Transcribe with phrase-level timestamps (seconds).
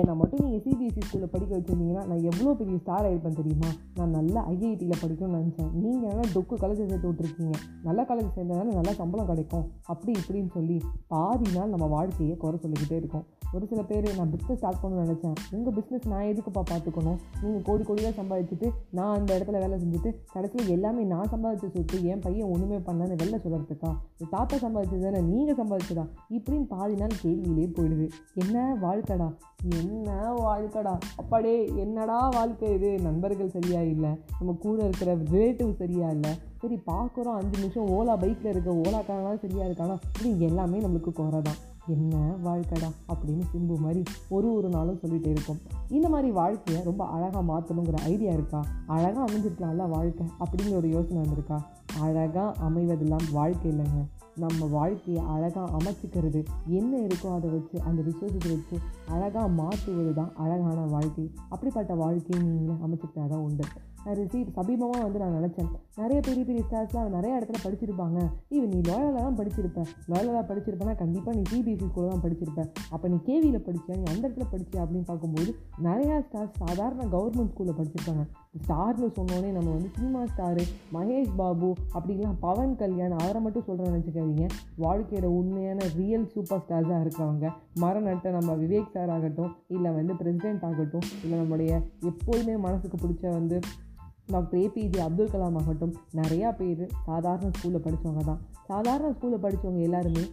[0.00, 3.70] என்னை மட்டும் நீங்கள் சிபிஎஸ்சி ஸ்கூலில் படிக்க வச்சுருந்தீங்கன்னா நான் எவ்வளோ பெரிய ஸ்டார் ஆகிருப்பேன் தெரியுமா?
[3.98, 5.70] நான் நல்லா ஐஐடியில் படிக்கணும்னு நினச்சேன்.
[5.82, 9.66] நீங்கள் என்ன டொக்கு காலேஜ் சேர்த்து விட்ருக்கீங்க நல்ல காலேஜ் சேர்ந்ததுனால நல்ல சம்பளம் கிடைக்கும்.
[9.84, 13.26] அப்படி இப்படின்னு சொல்லி பாதி நாள் நம்ம வாழ்க்கையை குறை சொல்லிக்கிட்டே இருக்கோம்.
[13.56, 15.36] ஒரு சில பேர் நான் பிஸ்னஸ் ஸ்டார்ட் பண்ணணும்னு நினச்சேன்.
[15.56, 20.72] உங்கள் பிஸ்னஸ் நான் எதுக்குப்பா பார்த்துக்கணும் நீங்கள் கோடி கோடியாக சம்பாதிச்சுட்டு நான் அந்த இடத்துல வேலை செஞ்சுட்டு கடைசியில்
[20.76, 23.90] எல்லாமே நான் சம்பாதிச்ச சொத்து என் பையன் ஒன்றுமே பண்ணான்னு வெளில சொல்கிறதுக்கா
[24.34, 26.04] தாத்தா சம்பாதிச்சது தானே நீங்கள் சம்பாதிச்சதா?
[26.36, 28.06] இப்படின்னு பாதி நாள் கேள்வியிலே போயிடுது.
[28.34, 29.28] என்ன வாழ்க்கைடா?
[29.80, 30.08] என்ன
[30.40, 30.94] வாழ்க்கைடா?
[31.20, 32.90] அப்பாடே என்னடா வாழ்க்கை இது?
[33.00, 34.10] நண்பர்கள் சரியா இல்லை.
[34.38, 36.32] நம்ம கூட இருக்கிற ரிலேட்டிவ் சரியா இல்லை.
[36.62, 39.96] சரி பார்க்குறோம் அஞ்சு நிமிஷம் ஓலா பைக்கில் இருக்க ஓலாக்காரனா சரியாக இருக்கானா?
[40.24, 45.58] இது எல்லாமே நம்மளுக்கு குறை தான் என்ன வாழ்க்கைடா அப்படின்னு சிம்பு மாதிரி ஒரு ஒரு நாளும் சொல்லிகிட்டே இருக்கும்.
[45.88, 48.64] இந்த மாதிரி வாழ்க்கையை ரொம்ப அழகாக மாற்றணுங்கிற ஐடியா இருக்கா?
[48.86, 51.62] அழகாக அமைஞ்சிருக்கலாம்ல வாழ்க்கை அப்படிங்கிற ஒரு யோசனை வந்திருக்கா?
[52.00, 54.04] அழகாக அமைவதெல்லாம் வாழ்க்கை இல்லைங்க.
[54.36, 60.80] நம்ம வாழ்க்கையை அழகாக அமைச்சிக்கிறது என்ன இருக்கோ அதை வச்சு அந்த ரிசோர்ஸை வச்சு அழகாக மாற்றுவது தான் அழகான
[60.80, 61.30] வாழ்க்கை.
[61.48, 63.64] அப்படிப்பட்ட வாழ்க்கையை நீங்கள் அமைச்சிக்கிட்டா தான் உண்டு.
[64.04, 65.68] நான் ரிசீவ் சமீபமாக வந்து நான் நினச்சேன்.
[65.96, 68.18] நிறைய பெரிய பெரிய ஸ்டார்ஸ்லாம் நிறைய இடத்துல படிச்சிருப்பாங்க.
[68.48, 69.82] இவன் நீ லோயலாக தான் படிச்சிருப்ப.
[70.12, 73.96] லோயலாக படிச்சிருப்பேன்னா கண்டிப்பாக நீ சிபிஎஸ்சி ஸ்கூலில் தான் படிச்சிருப்பேன் அப்போ நீ கேவியில் படிச்சியா?
[74.00, 74.80] நீ அந்த இடத்துல படிச்சியா?
[74.84, 75.50] அப்படின்னு பார்க்கும்போது
[75.82, 78.24] நிறையா ஸ்டார்ஸ் சாதாரண கவர்மெண்ட் ஸ்கூலில் படிச்சிருக்காங்க
[78.64, 84.46] ஸ்டார்னு சொன்னோடனே நம்ம வந்து சினிமா ஸ்டாரு மகேஷ் பாபு அப்படிலாம் பவன் கல்யாண் அவரை மட்டும் சொல்கிற நினச்சிக்காதீங்க.
[84.78, 87.48] வாழ்க்கையோட உண்மையான ரியல் சூப்பர் ஸ்டார்ஸாக இருக்கிறவங்க.
[87.80, 91.72] மரநட்ட நம்ம விவேக் சார் ஆகட்டும் இல்லை வந்து பிரசிடென்ட் ஆகட்டும் இல்லை நம்முடைய
[92.10, 93.58] எப்போதுமே மனசுக்கு பிடிச்ச வந்து
[94.28, 100.24] டாக்டர் ஏபிஜே அப்துல் கலாம் ஆகட்டும் நிறையா பேர் சாதாரண ஸ்கூலில் படித்தவங்க தான் சாதாரண ஸ்கூலில் படித்தவங்க எல்லாருமே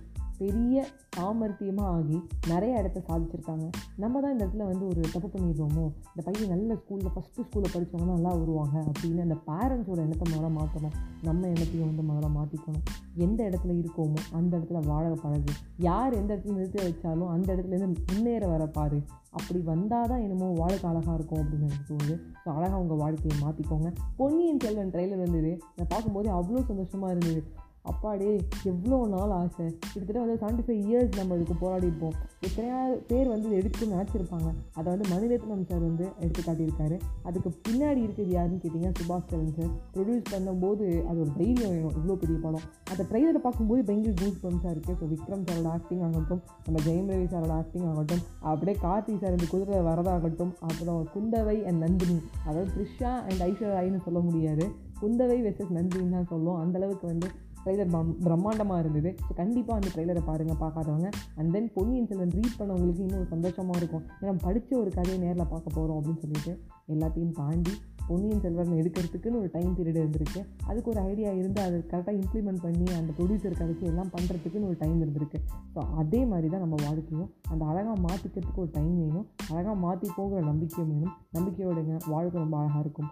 [0.41, 0.83] பெரிய
[1.15, 2.17] சாமர்த்தியமாக ஆகி
[2.51, 3.65] நிறைய இடத்த சாதிச்சிருக்காங்க.
[4.03, 8.09] நம்ம தான் இந்த இடத்துல வந்து ஒரு தப்பு பண்ணிடுவோமோ இந்த பையன் நல்ல ஸ்கூலில் ஃபஸ்ட்டு ஸ்கூலில் படித்தவங்க
[8.15, 10.95] நல்லா வருவாங்க அப்படின்னு அந்த பேரண்ட்ஸோட எண்ணத்தை முதல்ல மாற்றணும்.
[11.27, 12.85] நம்ம எண்ணத்தையும் வந்து முதல்ல மாற்றிக்கணும்
[13.25, 15.53] எந்த இடத்துல இருக்கோமோ அந்த இடத்துல வாழ பழகு.
[15.89, 18.99] யார் எந்த இடத்துல நிறுத்தி வச்சாலும் அந்த இடத்துலேருந்து முன்னேற வர பாரு.
[19.39, 22.15] அப்படி வந்தால் தான் என்னமோ வாழ்க்கை அழகாக இருக்கும் அப்படின்னு எனக்கு தோணுது.
[22.43, 23.89] ஸோ அழகாக உங்கள் வாழ்க்கையை மாற்றிக்கோங்க
[24.21, 25.51] பொன்னியின் செல்வன் ட்ரெயிலர் வந்தது.
[25.75, 27.43] நான் பார்க்கும்போது அவ்வளோ சந்தோஷமாக இருந்தது.
[27.89, 28.31] அப்பாடே
[28.71, 29.65] எவ்வளோ நாள் ஆசை.
[29.91, 32.15] கிட்டத்தட்ட வந்து செவன்ட்டி ஃபைவ் இயர்ஸ் நம்ம இதுக்கு போராடி இருப்போம்
[32.47, 34.49] எத்தனையா பேர் வந்து எடுத்து நினச்சிருப்பாங்க.
[34.77, 36.97] அதை வந்து மணிரத்னம் சார் வந்து எடுத்து காட்டியிருக்காரு.
[37.29, 41.95] அதுக்கு பின்னாடி இருக்கிறது யாருன்னு கேட்டிங்கன்னா சுபாஷ் சரண் சார் ப்ரொடியூஸ் பண்ணும்போது அது ஒரு தைரியம் வேணும்.
[41.99, 42.65] இவ்வளோ பெரிய படம்.
[42.91, 47.27] அந்த ட்ரெயிலரை பார்க்கும்போது பயங்கர கூஸ் பம்ஸாக இருக்குது ஸோ விக்ரம் சாரோட ஆக்டிங் ஆகட்டும் நம்ம ஜெயம் ரவி
[47.33, 52.17] சாரோட ஆக்டிங் ஆகட்டும் அப்படியே கார்த்தி சார் இந்த குதிரை வரதாகட்டும் அப்புறம் குந்தவை அண்ட் நந்தினி.
[52.47, 54.65] அதாவது த்ரிஷா அண்ட் ஐஸ்வர்யா ராய்னு சொல்ல முடியாது.
[55.01, 56.59] குந்தவை வெர்சஸ் நந்தினின்னு தான் சொல்லுவோம்.
[56.63, 57.27] அந்தளவுக்கு வந்து
[57.63, 57.91] ட்ரெய்லர்
[58.27, 59.11] பிரம்மாண்டமாக இருந்தது.
[59.27, 61.09] ஸோ கண்டிப்பாக அந்த ட்ரெய்லரை பாருங்கள் பார்க்காதவங்க.
[61.37, 64.03] And then Ponniyin Selvan read பண்ணவங்களுக்கு இன்னும் சந்தோஷமாக இருக்கும்.
[64.21, 66.53] ஏன்னா படித்த ஒரு கதையை நேரில் பார்க்க போகிறோம் அப்படின்னு சொல்லிட்டு
[66.95, 67.73] எல்லாத்தையும் தாண்டி
[68.07, 70.41] பொன்னியின் செல்வன் எடுக்கிறதுக்குன்னு ஒரு டைம் பீரியட் இருந்திருக்கு.
[70.69, 74.97] அதுக்கு ஒரு ஐடியா இருந்து அதை கரெக்டாக இம்ப்ளிமெண்ட் பண்ணி அந்த ப்ரொடியூசர் கதைக்கு எல்லாம் பண்ணுறதுக்குன்னு ஒரு டைம்
[75.03, 75.39] இருந்திருக்கு.
[75.75, 77.29] ஸோ அதே மாதிரி தான் நம்ம வாழ்க்கையும்.
[77.51, 79.27] அந்த அழகாக மாற்றிக்கிறதுக்கு ஒரு டைம் வேணும்.
[79.51, 81.13] அழகாக மாற்றி போகிற நம்பிக்கையும் வேணும்.
[81.37, 83.11] நம்பிக்கையோடுங்க வாழ்க்கை ரொம்ப அழகாக இருக்கும்.